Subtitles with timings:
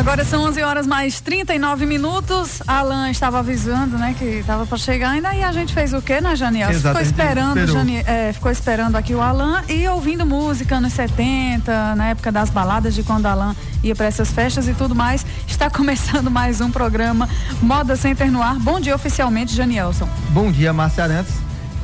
[0.00, 2.62] Agora são 11 horas mais 39 minutos.
[2.66, 6.22] Alan estava avisando, né, que estava para chegar ainda e a gente fez o quê,
[6.22, 6.70] né, Janiel?
[6.70, 11.96] Exato, ficou esperando, Jani, é, ficou esperando aqui o Alan e ouvindo música anos 70,
[11.96, 15.26] na época das baladas de quando Alan ia para essas festas e tudo mais.
[15.46, 17.28] Está começando mais um programa
[17.60, 18.54] Moda Center no ar.
[18.54, 20.08] Bom dia oficialmente, Janielson.
[20.30, 21.34] Bom dia, Márcia Arantes.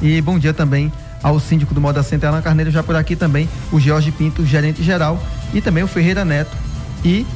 [0.01, 0.91] E bom dia também
[1.23, 4.83] ao síndico do Moda Center, Alan Carneiro, já por aqui também, o Jorge Pinto, gerente
[4.83, 6.57] geral, e também o Ferreira Neto
[7.05, 7.27] e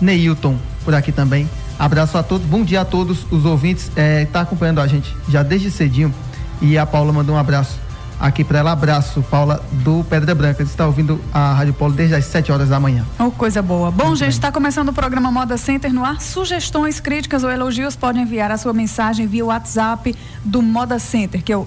[0.00, 1.48] Neilton por aqui também.
[1.78, 3.90] Abraço a todos, bom dia a todos os ouvintes.
[3.96, 6.14] É, tá acompanhando a gente já desde cedinho.
[6.60, 7.78] E a Paula mandou um abraço
[8.20, 8.72] aqui para ela.
[8.72, 10.62] Abraço, Paula, do Pedra Branca.
[10.62, 13.04] Está ouvindo a Rádio Polo desde as 7 horas da manhã.
[13.18, 13.90] Oh, coisa boa.
[13.90, 16.20] Bom, Muito gente, está começando o programa Moda Center no ar.
[16.20, 21.50] Sugestões, críticas ou elogios podem enviar a sua mensagem via WhatsApp do Moda Center, que
[21.50, 21.66] é o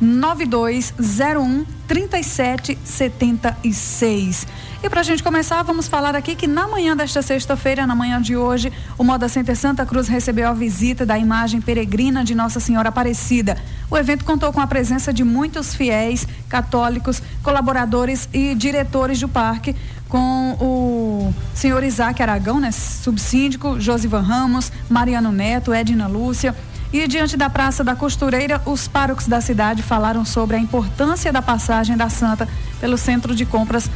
[0.00, 4.46] 99201 3776.
[4.80, 8.22] E para a gente começar, vamos falar aqui que na manhã desta sexta-feira, na manhã
[8.22, 12.60] de hoje, o Moda Center Santa Cruz recebeu a visita da imagem peregrina de Nossa
[12.60, 13.56] Senhora Aparecida.
[13.90, 19.74] O evento contou com a presença de muitos fiéis, católicos, colaboradores e diretores do parque,
[20.08, 26.54] com o senhor Isaac Aragão, né, subsíndico, Josivan Ramos, Mariano Neto, Edna Lúcia.
[26.92, 31.42] E diante da Praça da Costureira, os párocos da cidade falaram sobre a importância da
[31.42, 32.48] passagem da Santa
[32.80, 33.90] pelo centro de compras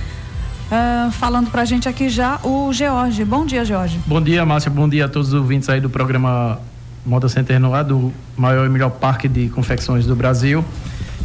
[0.73, 3.23] Uh, falando pra gente aqui já o George.
[3.27, 4.01] Bom dia, George.
[4.07, 4.71] Bom dia, Márcia.
[4.71, 6.59] Bom dia a todos os ouvintes aí do programa
[7.05, 10.65] Moda Center no ar, do maior e melhor parque de confecções do Brasil.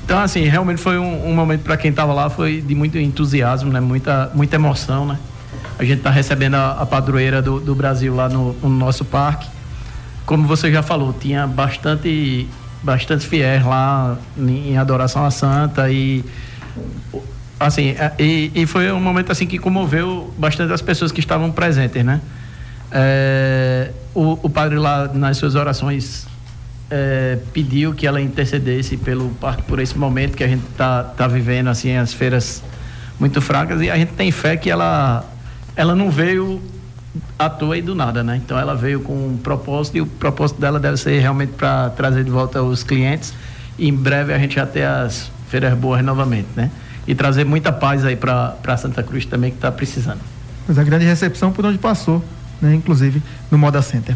[0.03, 3.71] Então, assim, realmente foi um, um momento para quem estava lá, foi de muito entusiasmo,
[3.71, 3.79] né?
[3.79, 5.17] Muita, muita emoção, né?
[5.79, 9.47] A gente está recebendo a, a padroeira do, do, Brasil lá no, no, nosso parque.
[10.27, 12.45] Como você já falou, tinha bastante,
[12.83, 16.21] bastante fiéis lá em, adoração à Santa e
[17.57, 21.49] assim, é, e, e, foi um momento assim que comoveu bastante as pessoas que estavam
[21.49, 22.19] presentes, né?
[22.91, 26.27] É, o, o, padre lá nas suas orações
[26.91, 29.29] é, pediu que ela intercedesse pelo
[29.65, 32.61] por esse momento que a gente tá, tá vivendo assim as feiras
[33.17, 35.23] muito fracas e a gente tem fé que ela
[35.73, 36.61] ela não veio
[37.37, 38.41] à toa e do nada, né?
[38.43, 42.23] Então ela veio com um propósito e o propósito dela deve ser realmente para trazer
[42.23, 43.33] de volta os clientes
[43.77, 46.71] e em breve a gente já ter as feiras boas novamente, né?
[47.07, 50.19] e trazer muita paz aí para Santa Cruz também, que está precisando.
[50.67, 52.23] Mas a grande recepção por onde passou,
[52.61, 52.75] né?
[52.75, 54.15] inclusive no Moda Center.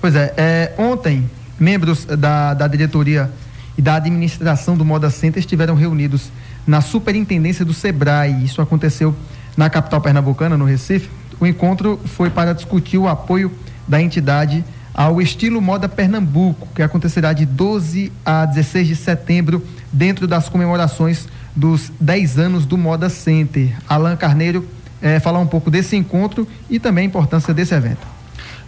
[0.00, 1.28] Pois é, é ontem,
[1.58, 3.30] membros da, da diretoria
[3.78, 6.30] e da administração do Moda Center estiveram reunidos
[6.66, 8.44] na superintendência do SEBRAE.
[8.44, 9.14] Isso aconteceu
[9.56, 11.08] na capital pernambucana, no Recife.
[11.40, 13.52] O encontro foi para discutir o apoio
[13.86, 14.64] da entidade
[14.94, 21.28] ao estilo Moda Pernambuco, que acontecerá de 12 a 16 de setembro, dentro das comemorações
[21.54, 23.76] dos 10 anos do Moda Center.
[23.86, 24.66] Alan Carneiro,
[25.02, 28.06] é, falar um pouco desse encontro e também a importância desse evento.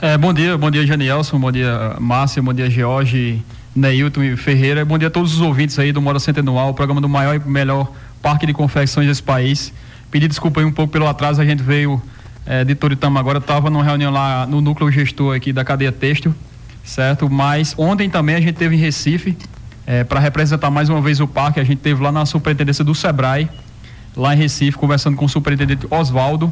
[0.00, 3.42] É, bom dia, bom dia Janielson, bom dia Márcia, bom dia George,
[3.74, 6.74] Neilton e Ferreira, bom dia a todos os ouvintes aí do Moda Center Anual, o
[6.74, 7.90] programa do maior e melhor
[8.22, 9.72] parque de confecções desse país.
[10.10, 12.00] Pedir desculpa aí um pouco pelo atraso, a gente veio
[12.48, 16.34] é, de Toritama agora, estava numa reunião lá no núcleo gestor aqui da cadeia têxtil,
[16.82, 17.28] certo?
[17.28, 19.36] Mas ontem também a gente teve em Recife,
[19.86, 22.94] é, para representar mais uma vez o parque, a gente teve lá na superintendência do
[22.94, 23.50] Sebrae,
[24.16, 26.50] lá em Recife, conversando com o superintendente Oswaldo.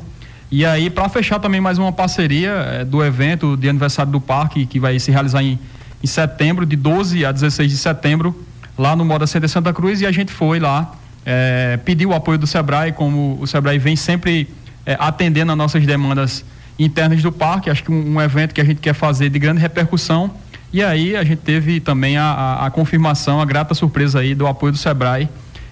[0.51, 4.67] E aí, para fechar também mais uma parceria é, do evento de aniversário do parque,
[4.67, 5.59] que vai se realizar em,
[6.05, 8.39] em setembro, de 12 a 16 de setembro,
[8.77, 10.95] lá no Moda Center Santa Cruz, e a gente foi lá,
[11.25, 14.47] é, pediu o apoio do Sebrae, como o Sebrae vem sempre
[14.87, 16.45] é, atendendo as nossas demandas
[16.79, 17.69] internas do parque.
[17.69, 20.33] Acho que um, um evento que a gente quer fazer de grande repercussão
[20.73, 24.47] e aí a gente teve também a, a, a, confirmação, a grata surpresa aí do
[24.47, 25.29] apoio do Sebrae.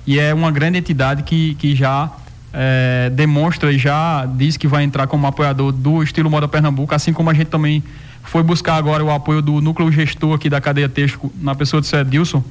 [0.07, 2.11] E é uma grande entidade que, que já
[2.53, 7.13] é, demonstra e já diz que vai entrar como apoiador do estilo Moda Pernambuco, assim
[7.13, 7.83] como a gente também
[8.23, 11.87] foi buscar agora o apoio do núcleo gestor aqui da cadeia texto na pessoa de
[11.87, 12.43] Cedilson,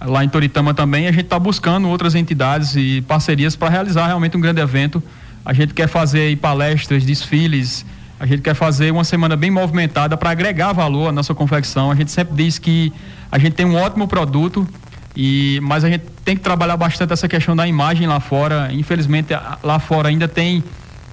[0.00, 1.06] lá em Toritama também.
[1.06, 5.02] A gente está buscando outras entidades e parcerias para realizar realmente um grande evento.
[5.48, 7.82] A gente quer fazer palestras, desfiles,
[8.20, 11.90] a gente quer fazer uma semana bem movimentada para agregar valor à nossa confecção.
[11.90, 12.92] A gente sempre diz que
[13.32, 14.68] a gente tem um ótimo produto,
[15.16, 18.68] E, mas a gente tem que trabalhar bastante essa questão da imagem lá fora.
[18.72, 19.32] Infelizmente,
[19.64, 20.62] lá fora ainda tem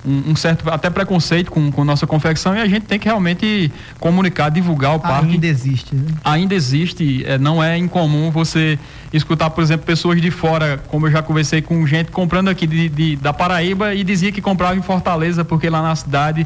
[0.06, 3.72] um, um, certo até preconceito com, com nossa confecção e a gente tem que realmente
[4.00, 5.34] comunicar, divulgar o parque.
[5.34, 5.96] Ainda existe.
[5.96, 6.06] Né?
[6.24, 7.24] Ainda existe.
[7.26, 8.78] É, não é incomum você
[9.12, 12.90] escutar, por exemplo, pessoas de fora, como eu já conversei com gente comprando aqui de,
[12.90, 16.46] de da Paraíba e dizia que comprava em Fortaleza porque lá na cidade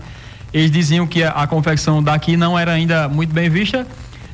[0.53, 3.85] eles diziam que a, a confecção daqui não era ainda muito bem vista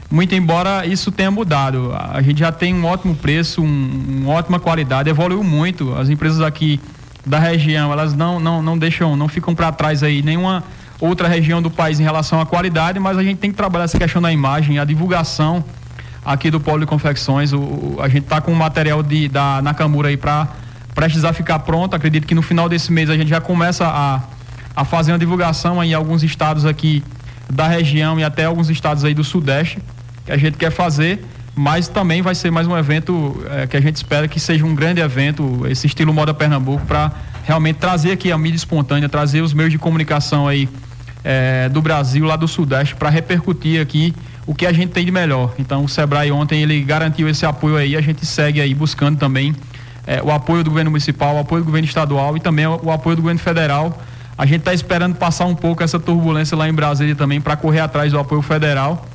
[0.10, 1.92] muito embora isso tenha mudado.
[1.94, 5.94] A gente já tem um ótimo preço, um, uma ótima qualidade, evoluiu muito.
[5.95, 6.80] As empresas aqui
[7.25, 10.63] da região, elas não, não, não deixam, não ficam para trás aí nenhuma
[11.00, 13.98] outra região do país em relação à qualidade, mas a gente tem que trabalhar essa
[13.98, 15.63] questão da imagem, a divulgação
[16.24, 17.54] aqui do Polo de Confecções.
[17.54, 20.48] O, a gente está com o material de, da Nakamura aí para
[20.94, 21.95] precisar ficar pronto.
[21.95, 24.21] Acredito que no final desse mês a gente já começa a,
[24.75, 27.04] a fazer uma divulgação em alguns estados aqui
[27.50, 29.80] da região e até alguns estados aí do Sudeste
[30.25, 31.24] que a gente quer fazer
[31.56, 34.75] mas também vai ser mais um evento é, que a gente espera que seja um
[34.75, 37.12] grande evento, esse estilo Moda Pernambuco, para
[37.46, 40.68] realmente trazer aqui a mídia espontânea, trazer os meios de comunicação aí
[41.24, 44.13] é, do Brasil, lá do Sudeste, para repercutir aqui
[44.46, 45.54] o que a gente tem de melhor.
[45.57, 49.56] Então o Sebrae ontem ele garantiu esse apoio aí, a gente segue aí buscando também
[50.06, 52.92] é, o apoio do governo municipal, o apoio do governo estadual e também o, o
[52.92, 53.98] apoio do governo federal.
[54.38, 57.80] A gente está esperando passar um pouco essa turbulência lá em Brasília também para correr
[57.80, 59.07] atrás do apoio federal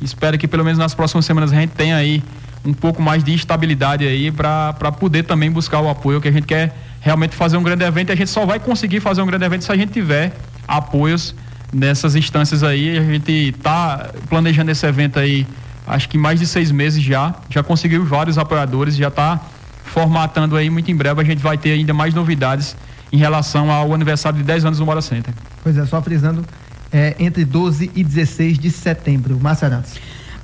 [0.00, 2.22] Espero que pelo menos nas próximas semanas a gente tenha aí
[2.64, 6.46] um pouco mais de estabilidade aí para poder também buscar o apoio que a gente
[6.46, 8.10] quer realmente fazer um grande evento.
[8.10, 11.34] E a gente só vai conseguir fazer um grande evento se a gente tiver apoios
[11.72, 12.98] nessas instâncias aí.
[12.98, 15.46] A gente está planejando esse evento aí,
[15.86, 17.34] acho que mais de seis meses já.
[17.48, 19.40] Já conseguiu vários apoiadores, já está
[19.84, 20.68] formatando aí.
[20.68, 22.76] Muito em breve a gente vai ter ainda mais novidades
[23.12, 25.32] em relação ao aniversário de 10 anos do Mora Center.
[25.62, 26.44] Pois é, só frisando
[26.92, 29.38] é, entre 12 e 16 de setembro.
[29.40, 29.94] Márcia Arantes.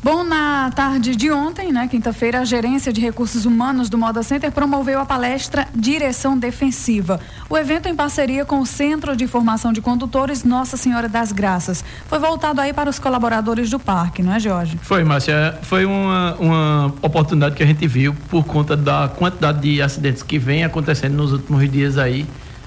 [0.04, 4.50] Bom, na tarde de ontem, né, quinta-feira, a Gerência de Recursos Humanos do Moda Center
[4.50, 7.20] promoveu a palestra Direção Defensiva.
[7.48, 11.84] O evento em parceria com o Centro de Formação de Condutores Nossa Senhora das Graças.
[12.08, 14.76] Foi voltado aí para os colaboradores do parque, não é, Jorge?
[14.82, 15.56] Foi, Márcia.
[15.62, 20.36] Foi uma, uma oportunidade que a gente viu por conta da quantidade de acidentes que
[20.36, 22.26] vem acontecendo nos últimos dias aí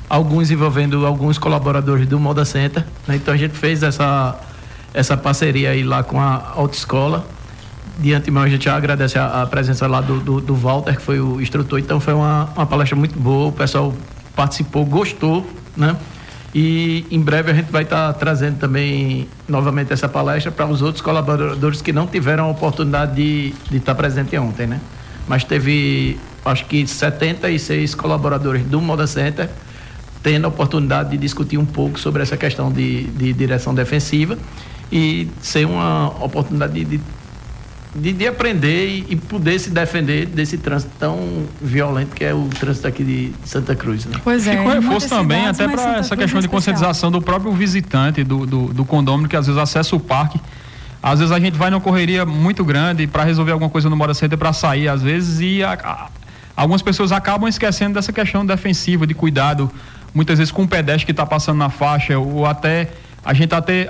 [0.09, 2.83] alguns envolvendo alguns colaboradores do Moda Center.
[3.07, 3.15] Né?
[3.15, 4.39] Então a gente fez essa,
[4.93, 7.25] essa parceria aí lá com a autoescola.
[7.97, 11.19] De antemão a gente agradece a, a presença lá do, do, do, Walter, que foi
[11.19, 11.79] o instrutor.
[11.79, 13.93] Então foi uma, uma palestra muito boa, o pessoal
[14.35, 15.95] participou, gostou, né?
[16.53, 20.81] E em breve a gente vai estar tá trazendo também novamente essa palestra para os
[20.81, 24.79] outros colaboradores que não tiveram a oportunidade de, de estar tá presente ontem, né?
[25.27, 29.49] Mas teve, acho que 76 colaboradores do Moda Center
[30.25, 34.35] tendo a oportunidade de discutir um pouco sobre essa questão de, de direção defensiva
[34.91, 36.99] e ser uma oportunidade de,
[37.95, 42.49] de, de aprender e, e, poder se defender desse trânsito tão violento que é o
[42.59, 44.05] trânsito aqui de Santa Cruz.
[44.05, 44.19] Né?
[44.23, 44.57] Pois é.
[44.57, 48.73] Fica um reforço também até para essa questão de conscientização do próprio visitante do, do,
[48.73, 50.41] do condômino que às vezes acessa o parque
[51.03, 54.15] às vezes a gente vai numa correria muito grande para resolver alguma coisa no Mora
[54.15, 56.09] Center para sair, às vezes, e a, a,
[56.57, 59.71] algumas pessoas acabam esquecendo dessa questão defensiva, de cuidado
[60.15, 62.87] muitas vezes com um pedestre que está passando na faixa, ou até
[63.23, 63.87] a gente até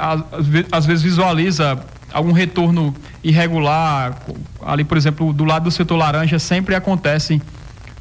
[0.71, 1.79] às vezes visualiza
[2.11, 4.17] algum retorno irregular,
[4.65, 7.39] ali por exemplo, do lado do setor laranja sempre acontece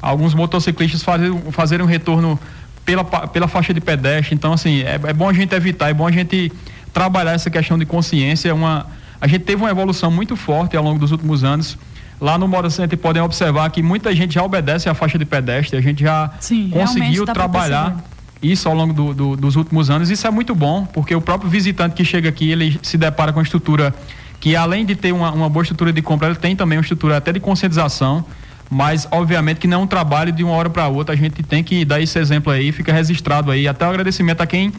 [0.01, 2.39] alguns motociclistas fazerem, fazerem um retorno
[2.83, 6.07] pela, pela faixa de pedestre, então assim, é, é bom a gente evitar, é bom
[6.07, 6.51] a gente
[6.91, 8.87] trabalhar essa questão de consciência, uma,
[9.21, 11.77] a gente teve uma evolução muito forte ao longo dos últimos anos,
[12.19, 15.77] Lá no Mora Center podem observar que muita gente já obedece à faixa de pedestre,
[15.77, 17.97] a gente já Sim, conseguiu trabalhar
[18.41, 20.09] isso ao longo do, do, dos últimos anos.
[20.09, 23.39] Isso é muito bom, porque o próprio visitante que chega aqui, ele se depara com
[23.39, 23.93] a estrutura
[24.39, 27.17] que, além de ter uma, uma boa estrutura de compra, ele tem também uma estrutura
[27.17, 28.25] até de conscientização,
[28.69, 31.13] mas obviamente que não é um trabalho de uma hora para outra.
[31.13, 33.67] A gente tem que dar esse exemplo aí, fica registrado aí.
[33.67, 34.71] Até o agradecimento a quem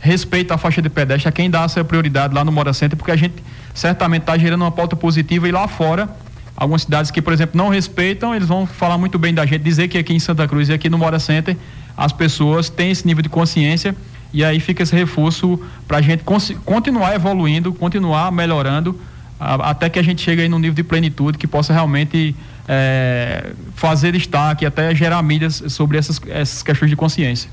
[0.00, 3.10] respeita a faixa de pedestre, a quem dá essa prioridade lá no Mora Center, porque
[3.10, 3.34] a gente
[3.74, 6.08] certamente está gerando uma pauta positiva e lá fora
[6.56, 9.86] algumas cidades que, por exemplo, não respeitam, eles vão falar muito bem da gente, dizer
[9.86, 11.56] que aqui em Santa Cruz e aqui no Mora Center
[11.98, 13.92] as pessoas têm esse nível de consciência
[14.32, 16.22] e aí fica esse reforço para a gente
[16.64, 18.98] continuar evoluindo, continuar melhorando,
[19.40, 22.36] a, até que a gente chegue aí num nível de plenitude que possa realmente
[22.68, 27.50] é, fazer destaque, até gerar mídias sobre essas, essas questões de consciência.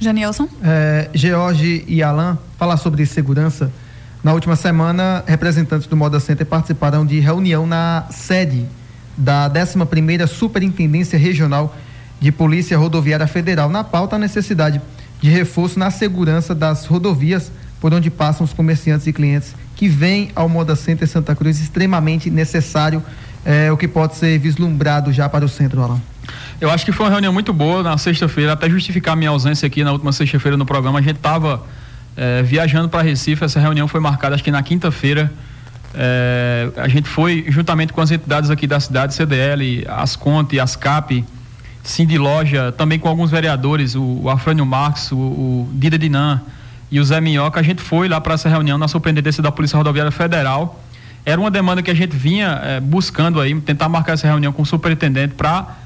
[0.00, 0.48] Janilson?
[0.60, 3.70] É, George e Alain, falar sobre segurança.
[4.24, 8.66] Na última semana, representantes do Moda Center participaram de reunião na sede
[9.16, 11.76] da 11ª Superintendência Regional
[12.20, 13.68] de Polícia Rodoviária Federal.
[13.68, 14.80] Na pauta, a necessidade
[15.20, 20.30] de reforço na segurança das rodovias por onde passam os comerciantes e clientes que vêm
[20.34, 23.02] ao Moda Center Santa Cruz, extremamente necessário
[23.44, 26.00] é, o que pode ser vislumbrado já para o centro, Alan?
[26.60, 29.84] Eu acho que foi uma reunião muito boa na sexta-feira, até justificar minha ausência aqui
[29.84, 30.98] na última sexta-feira no programa.
[30.98, 31.64] A gente estava
[32.16, 35.32] é, viajando para Recife, essa reunião foi marcada acho que na quinta-feira.
[35.94, 41.24] É, a gente foi juntamente com as entidades aqui da cidade, CDL, Asconte, Ascap,
[41.88, 46.40] Cindy Loja, também com alguns vereadores, o, o Afrânio Marques, o, o Dida Dinan
[46.90, 49.76] e o Zé Minhoca, a gente foi lá para essa reunião na Superintendência da Polícia
[49.76, 50.82] Rodoviária Federal.
[51.24, 54.62] Era uma demanda que a gente vinha é, buscando aí, tentar marcar essa reunião com
[54.62, 55.76] o superintendente para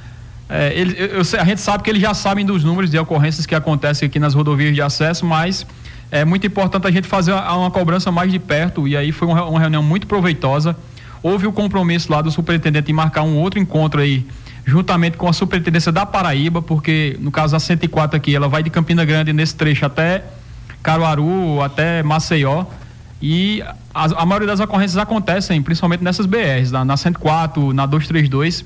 [0.53, 3.55] é, ele, eu, a gente sabe que eles já sabem dos números de ocorrências que
[3.55, 5.67] acontecem aqui nas rodovias de acesso, mas
[6.11, 9.29] é muito importante a gente fazer uma, uma cobrança mais de perto e aí foi
[9.29, 10.77] uma, uma, reunião muito proveitosa.
[11.23, 14.27] Houve o compromisso lá do superintendente em marcar um outro encontro aí,
[14.65, 18.71] juntamente com a superintendência da Paraíba, porque no caso a 104 aqui, ela vai de
[18.71, 20.25] Campina Grande nesse trecho até
[20.83, 22.65] Caruaru, até Maceió.
[23.21, 23.63] E
[23.95, 28.65] a, a maioria das ocorrências acontecem principalmente nessas BRs, na, na 104, na 232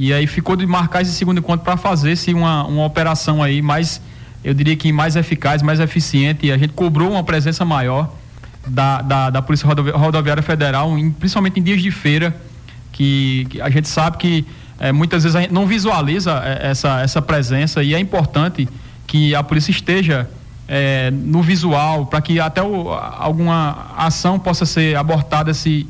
[0.00, 3.60] e aí ficou de marcar esse segundo encontro para fazer se uma, uma operação aí
[3.60, 4.00] mais,
[4.42, 6.46] eu diria que mais eficaz, mais eficiente.
[6.46, 8.10] E a gente cobrou uma presença maior
[8.66, 12.34] da, da, da Polícia Rodoviária Federal, em, principalmente em dias de feira,
[12.90, 14.46] que, que a gente sabe que
[14.80, 18.66] é, muitas vezes a gente não visualiza é, essa, essa presença e é importante
[19.06, 20.28] que a polícia esteja
[20.66, 25.86] é, no visual para que até o, alguma ação possa ser abortada se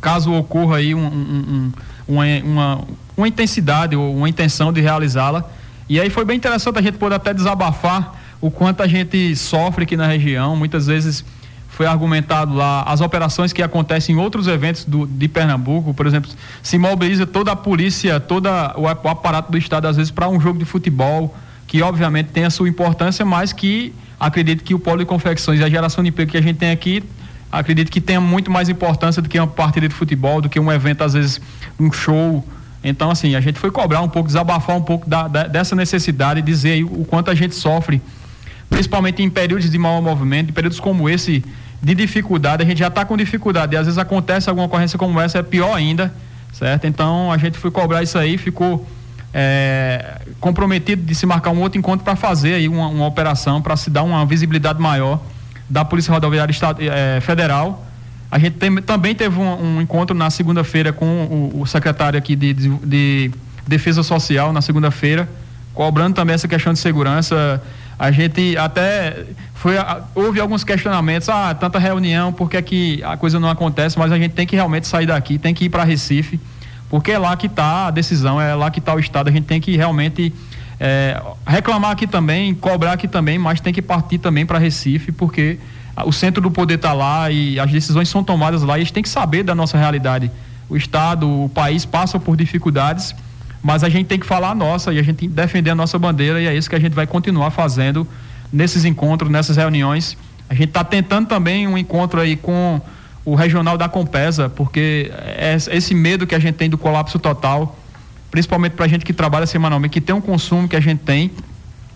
[0.00, 1.72] caso ocorra aí um, um, um
[2.10, 2.80] uma, uma,
[3.16, 5.44] uma intensidade ou uma intenção de realizá-la.
[5.88, 9.84] E aí foi bem interessante a gente poder até desabafar o quanto a gente sofre
[9.84, 10.56] aqui na região.
[10.56, 11.24] Muitas vezes
[11.70, 16.30] foi argumentado lá as operações que acontecem em outros eventos do, de Pernambuco, por exemplo,
[16.62, 20.58] se mobiliza toda a polícia, todo o, aparato do Estado, às vezes, para um jogo
[20.58, 21.34] de futebol,
[21.66, 25.64] que obviamente tem a sua importância, mas que acredito que o polo de confecções e
[25.64, 27.02] a geração de emprego que a gente tem aqui
[27.50, 30.70] acredito que tenha muito mais importância do que uma partida de futebol, do que um
[30.70, 31.40] evento, às vezes,
[31.78, 32.44] um show.
[32.82, 36.42] Então, assim, a gente foi cobrar um pouco, desabafar um pouco da, da, dessa necessidade,
[36.42, 38.00] dizer aí o quanto a gente sofre,
[38.70, 41.44] principalmente em períodos de mau movimento, em períodos como esse,
[41.82, 45.20] de dificuldade, a gente já está com dificuldade, e às vezes acontece alguma ocorrência como
[45.20, 46.14] essa, é pior ainda,
[46.52, 46.86] certo?
[46.86, 48.86] Então, a gente foi cobrar isso aí, ficou
[49.32, 53.76] é, comprometido de se marcar um outro encontro para fazer aí uma, uma operação, para
[53.76, 55.20] se dar uma visibilidade maior
[55.68, 57.86] da Polícia Rodoviária Estado, é, Federal.
[58.30, 62.36] A gente tem, também teve um, um encontro na segunda-feira com o, o, secretário aqui
[62.36, 63.30] de, de, de
[63.66, 65.28] Defesa Social, na segunda-feira,
[65.74, 67.62] cobrando também essa questão de segurança.
[68.00, 69.74] A gente até foi
[70.14, 73.98] houve alguns questionamentos, ah, tanta reunião, por que, é que a coisa não acontece?
[73.98, 76.40] Mas a gente tem que realmente sair daqui, tem que ir para Recife,
[76.88, 79.28] porque é lá que está a decisão, é lá que está o estado.
[79.28, 80.32] A gente tem que realmente
[80.80, 85.58] é, reclamar aqui também, cobrar aqui também, mas tem que partir também para Recife, porque
[86.06, 88.94] o centro do poder está lá e as decisões são tomadas lá e a gente
[88.94, 90.30] tem que saber da nossa realidade.
[90.70, 93.14] O Estado, o país passa por dificuldades,
[93.62, 95.74] mas a gente tem que falar a nossa e a gente tem que defender a
[95.74, 98.06] nossa bandeira e é isso que a gente vai continuar fazendo
[98.52, 100.16] nesses encontros, nessas reuniões.
[100.48, 102.80] A gente está tentando também um encontro aí com
[103.24, 107.76] o regional da Compesa, porque é esse medo que a gente tem do colapso total
[108.30, 111.30] principalmente para a gente que trabalha semanalmente, que tem um consumo que a gente tem.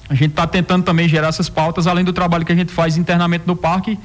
[0.08, 2.96] A gente está tentando também gerar essas pautas, além do trabalho que a gente faz
[2.96, 3.98] internamente no parque,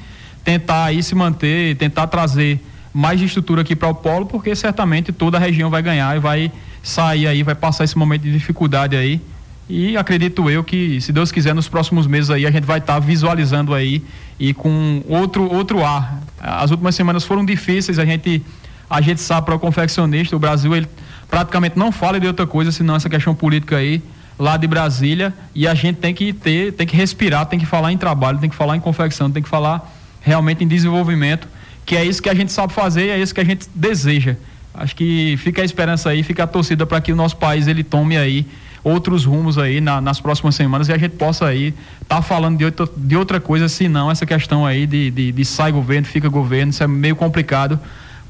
[0.44, 2.64] tentar aí se manter, tentar trazer
[2.94, 6.52] mais estrutura aqui para o polo, porque certamente toda a região vai ganhar e vai
[6.82, 9.20] sair aí, vai passar esse momento de dificuldade aí.
[9.68, 12.94] E acredito eu que, se Deus quiser, nos próximos meses aí a gente vai estar
[12.94, 14.02] tá visualizando aí
[14.38, 16.20] e com outro outro ar.
[16.40, 18.42] As últimas semanas foram difíceis, a gente
[18.88, 20.88] a gente sabe para o confeccionista, o Brasil ele
[21.30, 24.02] praticamente não fala de outra coisa senão essa questão política aí
[24.36, 27.92] lá de Brasília e a gente tem que ter, tem que respirar, tem que falar
[27.92, 29.88] em trabalho, tem que falar em confecção, tem que falar
[30.20, 31.46] realmente em desenvolvimento,
[31.86, 34.34] que é isso que a gente sabe fazer e é isso que a gente deseja.
[34.80, 37.84] Acho que fica a esperança aí, fica a torcida para que o nosso país ele
[37.84, 38.46] tome aí
[38.82, 42.56] outros rumos aí na, nas próximas semanas e a gente possa aí estar tá falando
[42.56, 46.30] de outra, de outra coisa, senão essa questão aí de, de, de sai governo, fica
[46.30, 47.78] governo, isso é meio complicado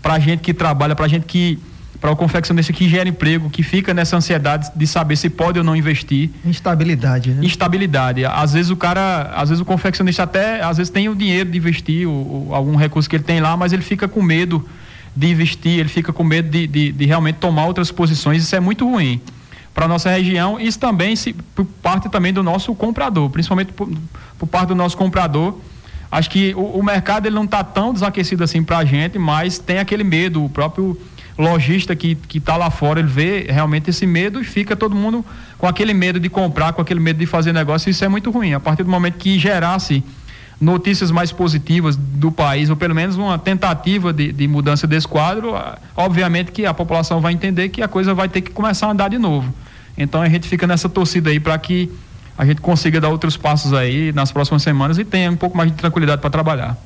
[0.02, 1.59] para a gente que trabalha, para a gente que
[2.00, 5.64] para o confeccionista que gera emprego, que fica nessa ansiedade de saber se pode ou
[5.64, 6.30] não investir.
[6.47, 7.45] Instabilidade, né?
[7.45, 8.25] Instabilidade.
[8.25, 11.59] Às vezes o cara, às vezes o confeccionista até, às vezes tem o dinheiro de
[11.59, 14.66] investir, o, o, algum recurso que ele tem lá, mas ele fica com medo
[15.14, 18.43] de investir, ele fica com medo de, de, de realmente tomar outras posições.
[18.43, 19.21] Isso é muito ruim
[19.75, 20.59] para nossa região.
[20.59, 23.88] Isso também se, por parte também do nosso comprador, principalmente por,
[24.38, 25.59] por parte do nosso comprador.
[26.11, 29.59] Acho que o, o mercado ele não está tão desaquecido assim para a gente, mas
[29.59, 30.99] tem aquele medo, o próprio
[31.38, 35.25] lojista que está lá fora, ele vê realmente esse medo e fica todo mundo
[35.57, 38.52] com aquele medo de comprar, com aquele medo de fazer negócio, isso é muito ruim.
[38.52, 40.02] A partir do momento que gerasse
[40.61, 45.55] notícias mais positivas do país, ou pelo menos uma tentativa de, de mudança desse quadro,
[45.97, 49.09] obviamente que a população vai entender que a coisa vai ter que começar a andar
[49.09, 49.52] de novo.
[49.97, 51.90] Então a gente fica nessa torcida aí para que
[52.37, 55.71] a gente consiga dar outros passos aí nas próximas semanas e tenha um pouco mais
[55.71, 56.76] de tranquilidade para trabalhar.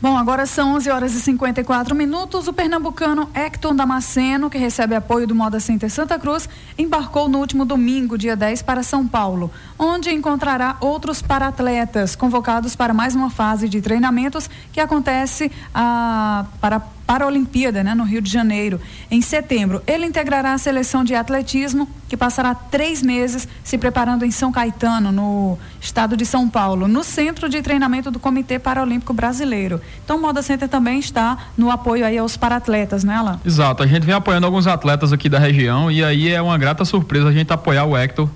[0.00, 2.46] Bom, agora são 11 horas e 54 minutos.
[2.46, 7.64] O pernambucano Hector Damasceno, que recebe apoio do Moda Center Santa Cruz, embarcou no último
[7.64, 13.68] domingo, dia 10, para São Paulo, onde encontrará outros paratletas convocados para mais uma fase
[13.68, 18.78] de treinamentos que acontece ah, para para a Olimpíada, né, no Rio de Janeiro,
[19.10, 19.82] em setembro.
[19.86, 25.10] Ele integrará a seleção de atletismo, que passará três meses se preparando em São Caetano,
[25.10, 29.80] no estado de São Paulo, no centro de treinamento do Comitê Paralímpico Brasileiro.
[30.04, 33.40] Então, o Moda Center também está no apoio aí aos paratletas, né, Alain?
[33.42, 33.82] Exato.
[33.82, 37.30] A gente vem apoiando alguns atletas aqui da região e aí é uma grata surpresa
[37.30, 38.28] a gente apoiar o Hector,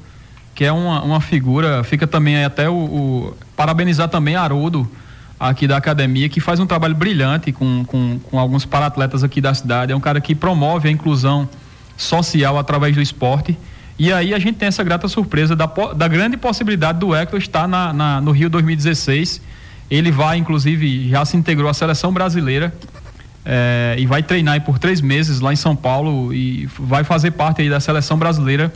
[0.54, 4.90] que é uma, uma figura, fica também até o, o parabenizar também Haroldo,
[5.38, 9.52] aqui da academia, que faz um trabalho brilhante com, com, com alguns paratletas aqui da
[9.54, 9.92] cidade.
[9.92, 11.48] É um cara que promove a inclusão
[11.96, 13.58] social através do esporte.
[13.98, 17.68] E aí a gente tem essa grata surpresa da, da grande possibilidade do Hector estar
[17.68, 19.40] na, na, no Rio 2016.
[19.90, 22.72] Ele vai, inclusive, já se integrou à seleção brasileira
[23.44, 27.68] é, e vai treinar por três meses lá em São Paulo e vai fazer parte
[27.68, 28.72] da seleção brasileira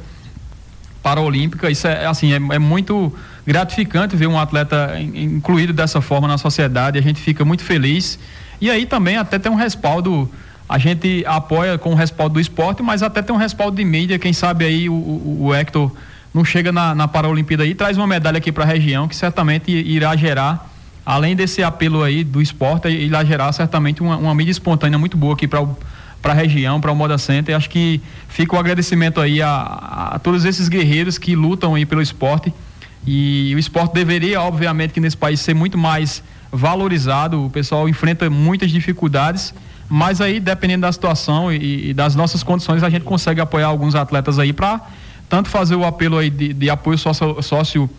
[1.03, 1.71] paralímpica.
[1.71, 3.13] Isso é assim, é, é muito
[3.47, 6.99] gratificante ver um atleta incluído dessa forma na sociedade.
[6.99, 8.19] A gente fica muito feliz.
[8.61, 10.31] E aí também até tem um respaldo.
[10.69, 14.19] A gente apoia com o respaldo do esporte, mas até tem um respaldo de mídia.
[14.19, 15.93] Quem sabe aí o, o, o Hector
[16.35, 19.71] não chega na, na Paralimpíada e traz uma medalha aqui para a região que certamente
[19.71, 20.69] irá gerar,
[21.05, 25.35] além desse apelo aí do esporte, irá gerar certamente uma, uma mídia espontânea muito boa
[25.35, 25.65] aqui para
[26.21, 27.55] para a região, para o Moda Center.
[27.55, 32.03] Acho que fica o agradecimento aí a, a, todos esses guerreiros que lutam aí pelo
[32.03, 32.53] esporte
[33.07, 37.47] e o esporte deveria, obviamente, que nesse país ser muito mais valorizado.
[37.47, 39.55] O pessoal enfrenta muitas dificuldades,
[39.89, 43.95] mas aí, dependendo da situação e, e das nossas condições, a gente consegue apoiar alguns
[43.95, 44.81] atletas aí para
[45.29, 47.91] tanto fazer o apelo aí de, de apoio sócio,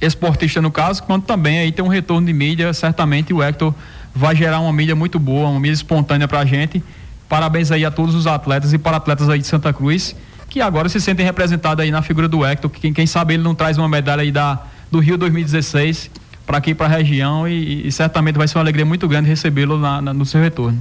[0.00, 2.72] esportista no caso, quanto também aí ter um retorno de mídia.
[2.72, 3.74] Certamente o Hector
[4.14, 6.82] vai gerar uma mídia muito boa, uma mídia espontânea para a gente.
[7.28, 10.14] Parabéns aí a todos os atletas e para atletas aí de Santa Cruz
[10.52, 13.42] que agora se sentem representados aí na figura do Hector, que quem, quem sabe ele
[13.42, 16.10] não traz uma medalha aí da, do Rio 2016
[16.44, 19.80] para aqui para a região e, e, certamente vai ser uma alegria muito grande recebê-lo
[20.12, 20.78] no seu retorno.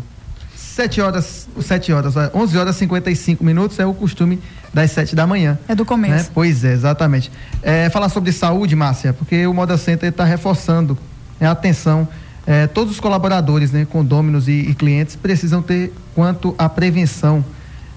[0.53, 4.41] 7 horas, 7 horas, 11 horas e 55 minutos é o costume
[4.73, 5.57] das 7 da manhã.
[5.69, 6.25] É do começo.
[6.25, 6.29] Né?
[6.33, 7.31] Pois é, exatamente.
[7.63, 10.97] É, falar sobre saúde, Márcia, porque o Moda Center está reforçando
[11.39, 12.05] né, a atenção.
[12.45, 17.45] É, todos os colaboradores, né, condôminos e, e clientes precisam ter quanto à prevenção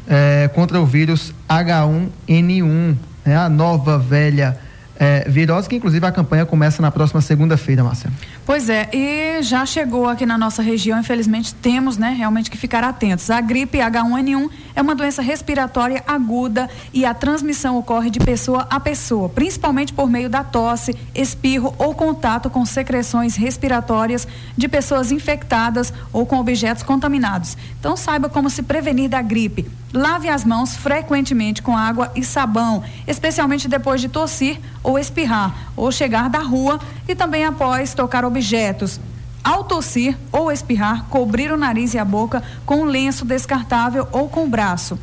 [0.08, 4.58] é, contra o vírus H1N1, né, a nova velha
[4.96, 8.10] é, virose, que inclusive a campanha começa na próxima segunda-feira, Márcia.
[8.46, 12.84] Pois é, e já chegou aqui na nossa região, infelizmente temos, né, realmente que ficar
[12.84, 13.30] atentos.
[13.30, 18.78] A gripe H1N1 é uma doença respiratória aguda e a transmissão ocorre de pessoa a
[18.78, 25.92] pessoa, principalmente por meio da tosse, espirro ou contato com secreções respiratórias de pessoas infectadas
[26.12, 27.56] ou com objetos contaminados.
[27.80, 29.66] Então saiba como se prevenir da gripe.
[29.94, 35.92] Lave as mãos frequentemente com água e sabão, especialmente depois de tossir ou espirrar, ou
[35.92, 38.98] chegar da rua e também após tocar objetos.
[39.44, 44.28] Ao tossir ou espirrar, cobrir o nariz e a boca com um lenço descartável ou
[44.28, 44.98] com o braço.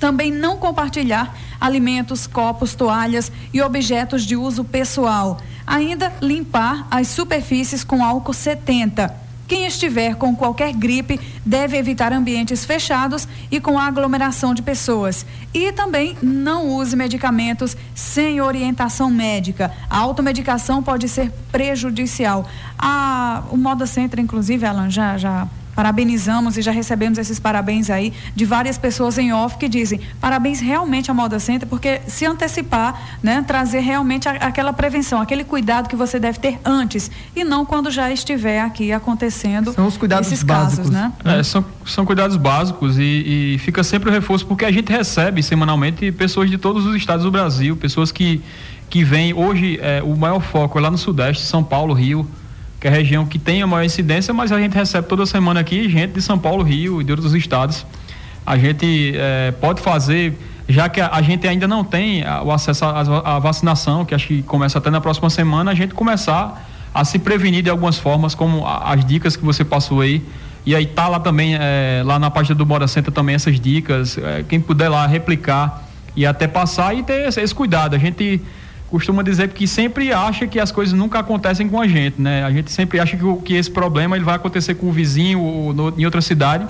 [0.00, 5.36] Também não compartilhar alimentos, copos, toalhas e objetos de uso pessoal.
[5.66, 12.64] Ainda limpar as superfícies com álcool 70 quem estiver com qualquer gripe deve evitar ambientes
[12.64, 15.24] fechados e com aglomeração de pessoas.
[15.54, 19.72] E também não use medicamentos sem orientação médica.
[19.88, 22.46] A automedicação pode ser prejudicial.
[22.78, 28.12] A, o Moda Center, inclusive, Alan, já, já Parabenizamos e já recebemos esses parabéns aí
[28.34, 33.18] de várias pessoas em off que dizem parabéns realmente à Moda Center, porque se antecipar,
[33.22, 37.64] né, trazer realmente a, aquela prevenção, aquele cuidado que você deve ter antes e não
[37.64, 40.90] quando já estiver aqui acontecendo são os cuidados esses básicos.
[40.90, 41.12] casos, né?
[41.24, 45.42] É, são, são cuidados básicos e, e fica sempre o reforço, porque a gente recebe
[45.42, 48.40] semanalmente pessoas de todos os estados do Brasil, pessoas que,
[48.88, 52.26] que vêm, hoje é, o maior foco é lá no Sudeste, São Paulo, Rio,
[52.80, 55.60] que é a região que tem a maior incidência, mas a gente recebe toda semana
[55.60, 57.86] aqui gente de São Paulo, Rio e de outros estados.
[58.44, 62.84] A gente é, pode fazer, já que a, a, gente ainda não tem o acesso
[62.84, 67.18] à vacinação, que acho que começa até na próxima semana, a gente começar a se
[67.18, 70.22] prevenir de algumas formas, como a, as dicas que você passou aí.
[70.64, 74.18] E aí tá lá também, é, lá na página do Bora Center também essas dicas.
[74.18, 75.84] É, quem puder lá replicar
[76.16, 77.94] e até passar e ter esse, esse cuidado.
[77.94, 78.40] A gente
[78.90, 82.44] costuma dizer que sempre acha que as coisas nunca acontecem com a gente, né?
[82.44, 85.74] A gente sempre acha que, que esse problema ele vai acontecer com o vizinho ou
[85.74, 86.66] no, em outra cidade,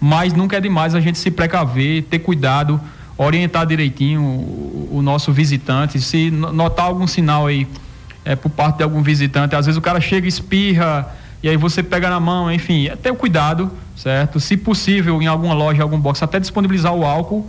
[0.00, 2.80] mas nunca é demais a gente se precaver, ter cuidado,
[3.16, 6.00] orientar direitinho o, o nosso visitante.
[6.00, 7.68] Se notar algum sinal aí
[8.24, 11.82] é, por parte de algum visitante, às vezes o cara chega, espirra, e aí você
[11.82, 14.40] pega na mão, enfim, é ter o cuidado, certo?
[14.40, 17.48] Se possível, em alguma loja, algum box, até disponibilizar o álcool,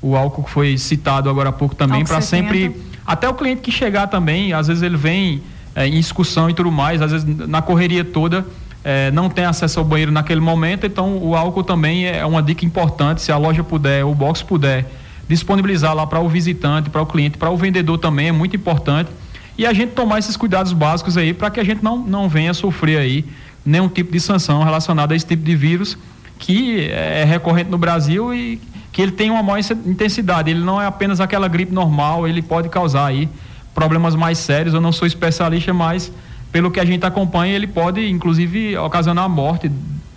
[0.00, 2.74] o álcool que foi citado agora há pouco também, para sempre.
[3.06, 5.42] Até o cliente que chegar também, às vezes ele vem
[5.74, 8.46] é, em excursão e tudo mais, às vezes na correria toda.
[8.84, 12.64] É, não tem acesso ao banheiro naquele momento, então o álcool também é uma dica
[12.64, 13.22] importante.
[13.22, 14.86] Se a loja puder, o box puder
[15.28, 19.10] disponibilizar lá para o visitante, para o cliente, para o vendedor também é muito importante
[19.56, 22.54] e a gente tomar esses cuidados básicos aí para que a gente não, não venha
[22.54, 23.24] sofrer aí
[23.64, 25.96] nenhum tipo de sanção relacionada a esse tipo de vírus
[26.38, 28.60] que é recorrente no Brasil e
[28.92, 30.50] que ele tem uma maior intensidade.
[30.50, 33.28] Ele não é apenas aquela gripe normal, ele pode causar aí
[33.74, 34.74] problemas mais sérios.
[34.74, 36.12] Eu não sou especialista, mas
[36.52, 39.70] pelo que a gente acompanha, ele pode inclusive ocasionar a morte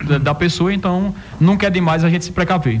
[0.04, 0.72] da, da pessoa.
[0.72, 2.80] Então, nunca é demais a gente se precaver.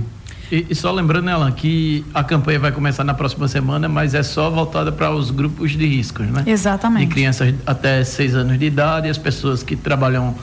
[0.52, 4.14] E, e, só lembrando, né, Alan, que a campanha vai começar na próxima semana, mas
[4.14, 6.44] é só voltada para os grupos de riscos, né?
[6.46, 7.08] Exatamente.
[7.08, 10.36] De crianças até 6 anos de idade, as pessoas que trabalham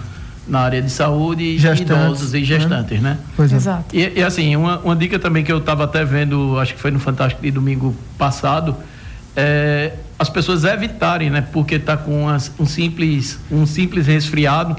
[0.47, 2.45] na área de saúde, gestantes, idosos e né?
[2.45, 3.11] gestantes, né?
[3.11, 3.17] né?
[3.35, 3.55] Pois é.
[3.55, 3.95] Exato.
[3.95, 6.91] E, e assim, uma, uma, dica também que eu estava até vendo, acho que foi
[6.91, 8.75] no Fantástico de domingo passado,
[9.35, 11.41] é as pessoas evitarem, né?
[11.51, 12.25] Porque está com
[12.59, 14.75] um simples um simples resfriado,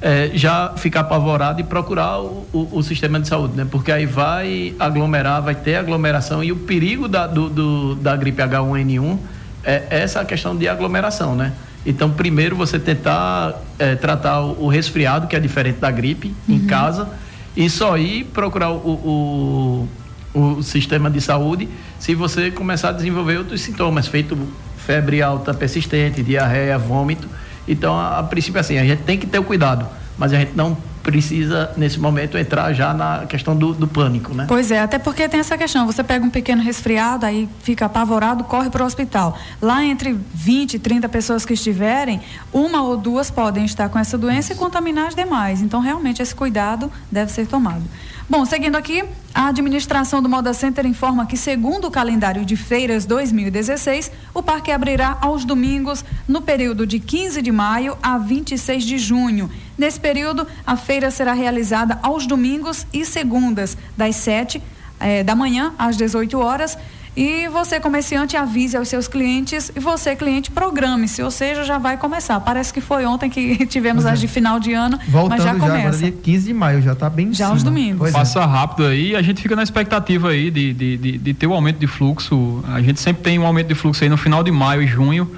[0.00, 3.66] é, já ficar apavorado e procurar o, o, o, sistema de saúde, né?
[3.70, 8.40] Porque aí vai aglomerar, vai ter aglomeração e o perigo da, do, do da gripe
[8.42, 9.18] H1N1
[9.62, 11.52] é essa questão de aglomeração, né?
[11.84, 16.56] Então, primeiro você tentar é, tratar o, resfriado, que é diferente da gripe, uhum.
[16.56, 17.08] em casa,
[17.56, 19.88] e só ir procurar o,
[20.34, 24.36] o, o, sistema de saúde se você começar a desenvolver outros sintomas, feito
[24.76, 27.28] febre alta persistente, diarreia, vômito
[27.70, 29.86] então, a, a princípio, assim, a gente tem que ter o cuidado,
[30.18, 34.44] mas a gente não precisa, nesse momento, entrar já na questão do, do pânico, né?
[34.46, 38.44] Pois é, até porque tem essa questão, você pega um pequeno resfriado, aí fica apavorado,
[38.44, 39.36] corre para o hospital.
[39.60, 42.20] Lá entre 20 e 30 pessoas que estiverem,
[42.52, 45.62] uma ou duas podem estar com essa doença e contaminar as demais.
[45.62, 47.82] Então, realmente, esse cuidado deve ser tomado.
[48.30, 49.02] Bom, seguindo aqui,
[49.34, 54.70] a administração do Moda Center informa que, segundo o calendário de feiras 2016, o parque
[54.70, 59.50] abrirá aos domingos no período de 15 de maio a 26 de junho.
[59.80, 64.62] Nesse período, a feira será realizada aos domingos e segundas, das 7
[65.00, 66.76] eh, da manhã às 18 horas
[67.16, 71.96] e você, comerciante, avise aos seus clientes e você, cliente, programe-se, ou seja, já vai
[71.96, 72.38] começar.
[72.40, 74.20] Parece que foi ontem que tivemos as é.
[74.20, 75.68] de final de ano, Voltando mas já começa.
[75.68, 78.00] Já, agora dia 15 de maio, já está bem Já aos domingos.
[78.00, 78.44] Pois Passa é.
[78.44, 81.54] rápido aí, a gente fica na expectativa aí de, de, de, de ter o um
[81.54, 82.62] aumento de fluxo.
[82.68, 85.34] A gente sempre tem um aumento de fluxo aí no final de maio e junho.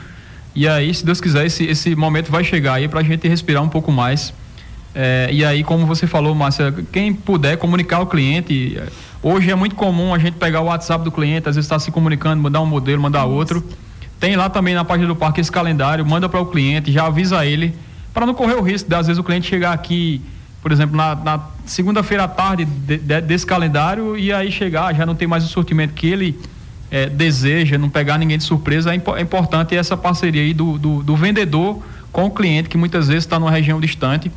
[0.54, 3.62] E aí, se Deus quiser, esse, esse momento vai chegar aí para a gente respirar
[3.62, 4.34] um pouco mais.
[4.94, 8.78] É, e aí, como você falou, Márcia, quem puder comunicar ao cliente
[9.24, 11.92] Hoje é muito comum a gente pegar o WhatsApp do cliente, às vezes está se
[11.92, 13.64] comunicando, mandar um modelo, mandar outro.
[14.18, 17.46] Tem lá também na página do parque esse calendário, manda para o cliente, já avisa
[17.46, 17.72] ele,
[18.12, 20.20] para não correr o risco de às vezes o cliente chegar aqui,
[20.60, 25.06] por exemplo, na, na segunda-feira à tarde de, de, desse calendário e aí chegar, já
[25.06, 26.36] não tem mais o sortimento que ele
[26.92, 28.92] é, deseja, não pegar ninguém de surpresa.
[28.92, 32.78] É, impo, é importante essa parceria aí do, do, do vendedor com o cliente, que
[32.78, 34.30] muitas vezes está numa região distante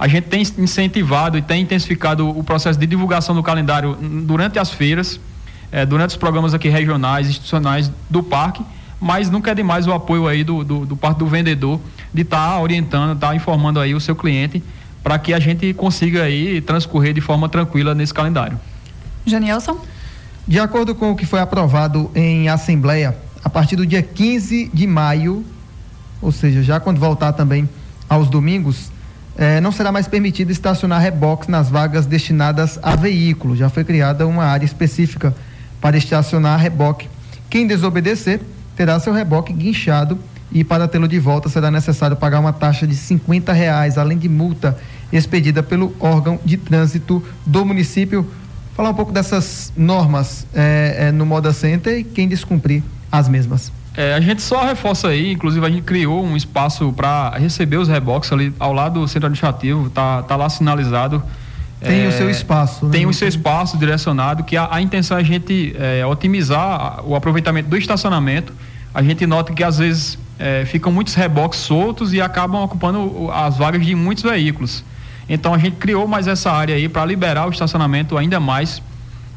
[0.00, 4.70] a gente tem incentivado e tem intensificado o processo de divulgação do calendário durante as
[4.70, 5.20] feiras,
[5.70, 8.64] eh, durante os programas aqui regionais, institucionais do parque,
[8.98, 11.78] mas nunca é demais o apoio aí do, do, do parte do vendedor
[12.14, 14.62] de estar tá orientando, estar tá informando aí o seu cliente
[15.02, 18.58] para que a gente consiga aí transcorrer de forma tranquila nesse calendário.
[19.26, 19.84] Janielson?
[20.50, 24.84] De acordo com o que foi aprovado em Assembleia, a partir do dia 15 de
[24.84, 25.44] maio,
[26.20, 27.68] ou seja, já quando voltar também
[28.08, 28.90] aos domingos,
[29.38, 33.54] é, não será mais permitido estacionar reboques nas vagas destinadas a veículo.
[33.54, 35.32] Já foi criada uma área específica
[35.80, 37.08] para estacionar reboque.
[37.48, 38.40] Quem desobedecer
[38.74, 40.18] terá seu reboque guinchado
[40.50, 44.28] e para tê-lo de volta será necessário pagar uma taxa de 50 reais, além de
[44.28, 44.76] multa
[45.12, 48.28] expedida pelo órgão de trânsito do município.
[48.80, 53.70] Falar um pouco dessas normas é, é, no Moda Center e quem descumprir as mesmas.
[53.94, 57.88] É, a gente só reforça aí, inclusive a gente criou um espaço para receber os
[57.88, 61.22] reboques ali ao lado do centro administrativo, tá, tá lá sinalizado.
[61.78, 62.86] Tem é, o seu espaço.
[62.86, 62.92] Né?
[62.92, 67.14] Tem o seu espaço direcionado, que a, a intenção é a gente é, otimizar o
[67.14, 68.50] aproveitamento do estacionamento.
[68.94, 73.58] A gente nota que às vezes é, ficam muitos reboques soltos e acabam ocupando as
[73.58, 74.82] vagas de muitos veículos.
[75.30, 78.82] Então a gente criou mais essa área aí para liberar o estacionamento ainda mais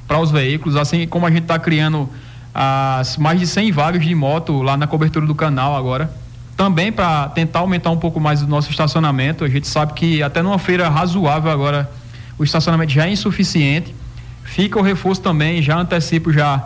[0.08, 2.10] para os veículos, assim como a gente está criando
[2.52, 6.12] as mais de 100 vagas de moto lá na cobertura do canal agora.
[6.58, 9.44] Também para tentar aumentar um pouco mais o nosso estacionamento.
[9.44, 11.90] A gente sabe que até numa feira razoável agora
[12.40, 13.94] o estacionamento já é insuficiente.
[14.44, 16.64] Fica o reforço também, já antecipo já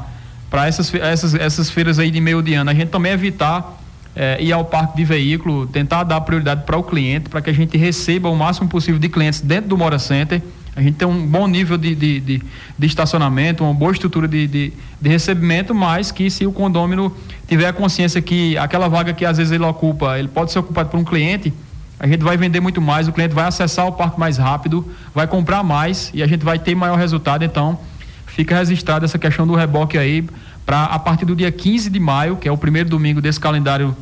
[0.50, 2.70] para essas, essas, essas feiras aí de meio de ano.
[2.70, 3.78] A gente também evitar
[4.18, 7.54] é, ir ao parque de veículo, tentar dar prioridade para o cliente, para que a
[7.54, 10.42] gente receba o máximo possível de clientes dentro do Mora Center
[10.78, 12.42] a gente tem um bom nível de, de, de,
[12.78, 17.12] de estacionamento, uma boa estrutura de, de, de, recebimento, mas que se o condômino
[17.48, 20.90] tiver a consciência que aquela vaga que às vezes ele ocupa, ele pode ser ocupado
[20.90, 21.52] por um cliente,
[22.00, 25.26] a gente vai vender muito mais, o cliente vai acessar o parque mais rápido, vai
[25.26, 27.44] comprar mais e a gente vai ter maior resultado.
[27.44, 27.80] Então,
[28.28, 30.30] fica registrada essa questão do reboque aí
[30.64, 33.98] para a partir do dia 15 de maio, que é o primeiro domingo desse calendário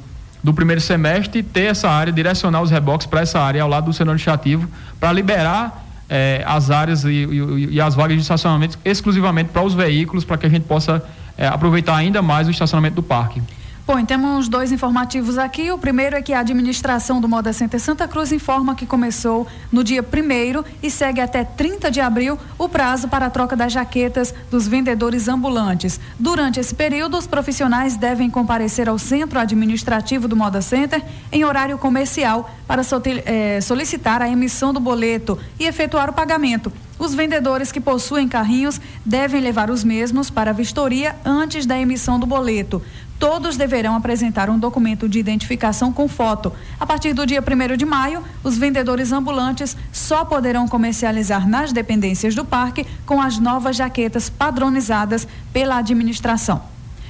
[0.45, 3.93] do primeiro semestre, ter essa área, direcionar os reboques para essa área ao lado do
[3.93, 9.49] cenário administrativo, para liberar é, as áreas e, e, e, as vagas de estacionamento exclusivamente
[9.49, 11.03] para os veículos, para que a gente possa
[11.35, 13.41] é, aproveitar ainda mais o estacionamento do parque.
[13.87, 15.71] Bom, temos dois informativos aqui.
[15.71, 19.83] O primeiro é que a administração do Moda Center Santa Cruz informa que começou no
[19.83, 24.33] dia 1 e segue até 30 de abril o prazo para a troca das jaquetas
[24.49, 25.99] dos vendedores ambulantes.
[26.17, 31.77] Durante esse período, os profissionais devem comparecer ao centro administrativo do Moda Center em horário
[31.77, 36.73] comercial para eh, solicitar a emissão do boleto e efetuar o pagamento.
[36.97, 42.17] Os vendedores que possuem carrinhos devem levar os mesmos para a vistoria antes da emissão
[42.17, 42.81] do boleto.
[43.17, 46.51] Todos deverão apresentar um documento de identificação com foto.
[46.79, 52.35] A partir do dia 1 de maio, os vendedores ambulantes só poderão comercializar nas dependências
[52.35, 56.61] do parque com as novas jaquetas padronizadas pela administração.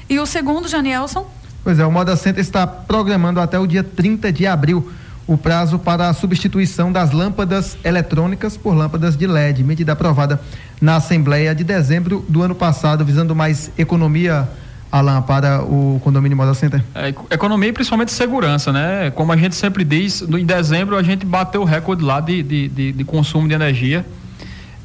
[0.08, 1.28] E o segundo, Janielson?
[1.64, 4.92] Pois é, o Moda Center está programando até o dia 30 de abril
[5.28, 10.40] o prazo para a substituição das lâmpadas eletrônicas por lâmpadas de LED, medida aprovada
[10.80, 14.48] na Assembleia de dezembro do ano passado, visando mais economia
[14.96, 16.82] Alan, para o condomínio Moda Center?
[16.96, 19.12] É, economia e principalmente segurança, né?
[19.12, 22.42] Como a gente sempre diz, no, em dezembro a gente bateu o recorde lá de,
[22.42, 24.06] de, de, de consumo de energia.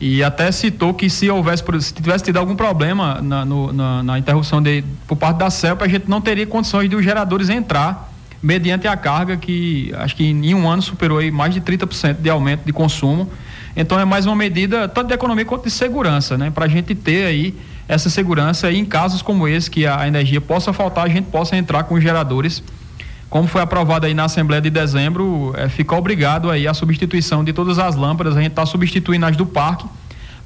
[0.01, 4.19] E até citou que se houvesse, se tivesse tido algum problema na, no, na, na,
[4.19, 8.11] interrupção de, por parte da CELP, a gente não teria condições de os geradores entrar
[8.43, 12.31] mediante a carga que acho que em um ano superou aí mais de 30% de
[12.31, 13.31] aumento de consumo.
[13.77, 16.51] Então é mais uma medida tanto de economia quanto de segurança, né?
[16.51, 17.55] Para a gente ter aí
[17.91, 21.57] essa segurança e em casos como esse, que a energia possa faltar, a gente possa
[21.57, 22.63] entrar com os geradores.
[23.29, 27.53] Como foi aprovado aí na Assembleia de dezembro, é, fica obrigado aí a substituição de
[27.53, 29.87] todas as lâmpadas, a gente está substituindo as do parque,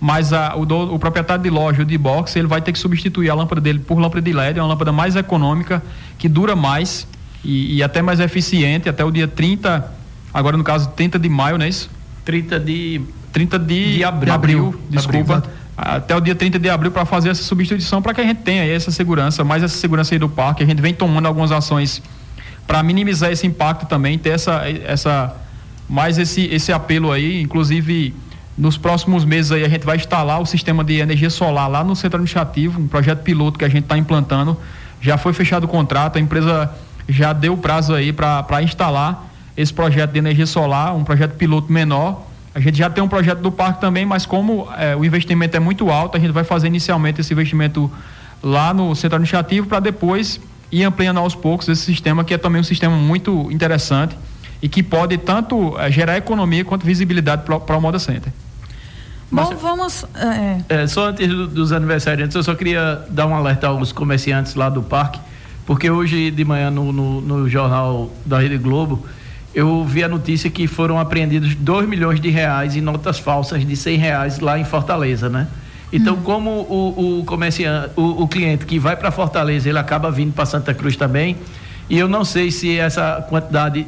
[0.00, 2.78] mas a, o, do, o, proprietário de loja ou de box, ele vai ter que
[2.78, 5.83] substituir a lâmpada dele por lâmpada de LED, é uma lâmpada mais econômica,
[6.16, 7.07] que dura mais
[7.44, 9.92] e, e até mais eficiente, até o dia 30,
[10.33, 11.90] agora no caso 30 de maio, não é isso?
[12.24, 13.02] 30 de
[13.35, 15.37] 30 de, de abril, abril, desculpa.
[15.37, 18.42] Abril, até o dia 30 de abril para fazer essa substituição para que a gente
[18.42, 20.62] tenha essa segurança, mais essa segurança aí do parque.
[20.62, 22.02] A gente vem tomando algumas ações
[22.66, 25.34] para minimizar esse impacto também, ter essa, essa
[25.88, 28.14] mais esse, esse apelo aí, inclusive
[28.56, 31.96] nos próximos meses aí a gente vai instalar o sistema de energia solar lá no
[31.96, 34.56] centro administrativo, um projeto piloto que a gente está implantando.
[35.00, 36.70] Já foi fechado o contrato, a empresa
[37.08, 42.24] já deu prazo aí para instalar esse projeto de energia solar, um projeto piloto menor
[42.55, 45.61] a gente já tem um projeto do parque também, mas como é, o investimento é
[45.61, 47.90] muito alto, a gente vai fazer inicialmente esse investimento
[48.43, 50.40] lá no centro administrativo para depois
[50.71, 54.17] ir ampliando aos poucos esse sistema, que é também um sistema muito interessante
[54.62, 58.33] e que pode tanto é, gerar economia quanto visibilidade para o Moda Center.
[59.33, 60.05] Bom, vamos.
[60.14, 60.83] É...
[60.83, 64.69] É, só antes do, dos aniversariantes, eu só queria dar um alerta aos comerciantes lá
[64.69, 65.19] do parque,
[65.67, 69.05] porque hoje de manhã no, no, no jornal da Rede Globo
[69.55, 73.77] eu vi a notícia que foram apreendidos 2 milhões de reais em notas falsas de
[73.77, 75.47] 100 reais lá em Fortaleza, né?
[75.93, 76.23] Então, hum.
[76.25, 80.45] como o, o comerciante, o, o, cliente que vai para Fortaleza, ele acaba vindo para
[80.45, 81.37] Santa Cruz também,
[81.88, 83.87] e eu não sei se essa quantidade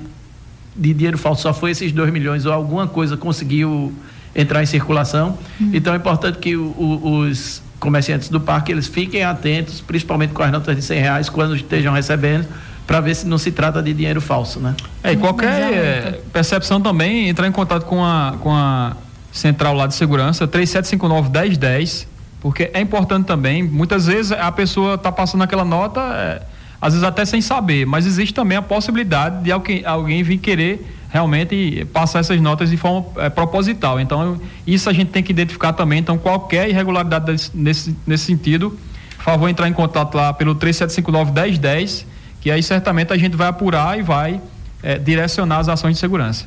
[0.77, 3.93] de dinheiro falso só foi esses 2 milhões ou alguma coisa conseguiu
[4.35, 5.37] entrar em circulação.
[5.61, 5.71] Hum.
[5.73, 10.53] Então, é importante que o, os comerciantes do parque eles fiquem atentos, principalmente com as
[10.53, 12.47] notas de 100 reais, quando estejam recebendo
[12.87, 14.75] para ver se não se trata de dinheiro falso, né?
[15.03, 18.97] É, e qualquer é, percepção também, entrar em contato com a, com a
[19.33, 22.07] central lá de segurança, 3759-1010,
[22.41, 26.43] porque é importante também, muitas vezes a pessoa está passando aquela nota, é,
[26.81, 30.87] às vezes até sem saber, mas existe também a possibilidade de alguém, alguém vir querer
[31.11, 33.99] realmente passar essas notas de forma é, proposital.
[33.99, 35.99] Então, isso a gente tem que identificar também.
[35.99, 38.79] Então, qualquer irregularidade desse, nesse, nesse sentido,
[39.19, 42.05] favor entrar em contato lá pelo 3759-1010
[42.47, 44.41] que aí certamente a gente vai apurar e vai
[44.81, 46.45] é, direcionar as ações de segurança.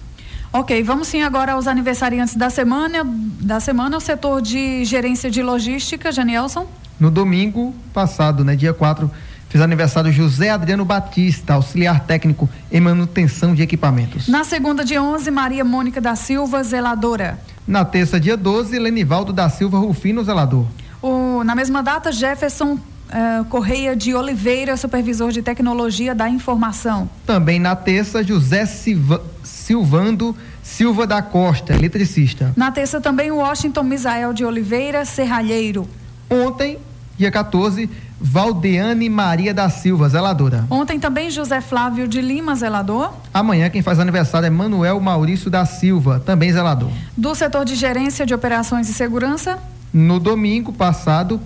[0.54, 3.04] Ok, vamos sim agora aos aniversariantes da semana.
[3.04, 6.66] Da semana, o setor de gerência de logística, Janielson.
[6.98, 9.12] No domingo passado, né, dia 4,
[9.50, 14.30] fez aniversário José Adriano Batista, auxiliar técnico em manutenção de equipamentos.
[14.30, 17.38] Na segunda, dia 11, Maria Mônica da Silva, zeladora.
[17.68, 20.66] Na terça, dia 12, Lenivaldo da Silva Rufino, zelador.
[21.02, 27.10] O, na mesma data, Jefferson uh, Correia de Oliveira, supervisor de tecnologia da informação.
[27.26, 32.54] Também na terça, José Silva, Silvando Silva da Costa, eletricista.
[32.56, 35.88] Na terça também, Washington Misael de Oliveira, serralheiro.
[36.30, 36.78] Ontem,
[37.18, 37.90] dia 14,
[38.22, 40.66] Valdeane Maria da Silva, zeladora.
[40.70, 43.14] Ontem também José Flávio de Lima, zelador.
[43.34, 46.90] Amanhã quem faz aniversário é Manuel Maurício da Silva, também zelador.
[47.16, 49.58] Do setor de gerência de operações e segurança.
[49.92, 51.40] No domingo passado,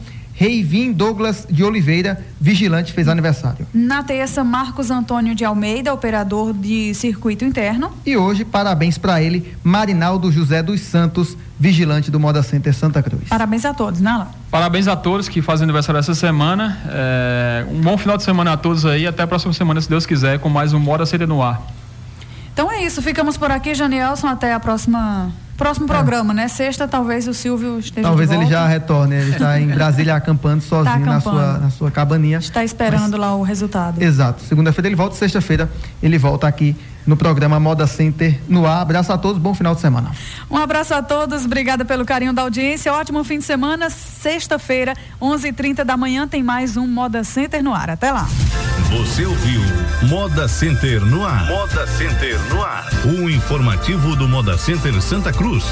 [0.44, 3.66] Reivim Douglas de Oliveira, vigilante, fez aniversário.
[3.74, 7.90] Na terça, Marcos Antônio de Almeida, operador de circuito interno.
[8.06, 13.30] E hoje, parabéns para ele, Marinaldo José dos Santos, vigilante do Moda Center Santa Cruz.
[13.30, 16.78] Parabéns a todos, né, Parabéns a todos que fazem aniversário essa semana.
[16.90, 19.08] É, um bom final de semana a todos aí.
[19.08, 21.62] Até a próxima semana, se Deus quiser, com mais um Moda Center no ar.
[22.52, 25.90] Então é isso, ficamos por aqui, Janielson, até a próxima próximo é.
[25.90, 26.48] programa, né?
[26.48, 30.70] Sexta, talvez o Silvio esteja Talvez ele já retorne, ele está em Brasília acampando tá
[30.70, 31.36] sozinho tá acampando.
[31.38, 32.38] Na, sua, na sua cabaninha.
[32.38, 34.02] Está esperando Mas, lá o resultado.
[34.02, 34.42] Exato.
[34.44, 35.70] Segunda-feira ele volta, sexta-feira
[36.02, 38.82] ele volta aqui no programa Moda Center no ar.
[38.82, 40.12] Abraço a todos, bom final de semana.
[40.50, 42.94] Um abraço a todos, obrigada pelo carinho da audiência.
[42.94, 43.90] Ótimo fim de semana.
[43.90, 47.90] Sexta-feira, 11:30 da manhã tem mais um Moda Center no ar.
[47.90, 48.28] Até lá.
[48.92, 49.62] Você ouviu
[50.04, 51.48] Moda Center no ar.
[51.48, 52.88] Moda Center no ar.
[53.06, 55.64] O informativo do Moda Center Santa Cruz.